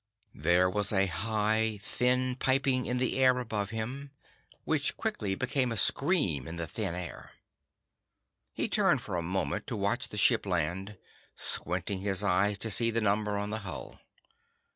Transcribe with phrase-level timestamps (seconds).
[0.33, 4.09] There was a high, thin piping in the sky above him
[4.63, 7.33] which quickly became a scream in the thin air.
[8.51, 10.97] He turned for a moment to watch the ship land,
[11.35, 13.99] squinting his eyes to see the number on the hull.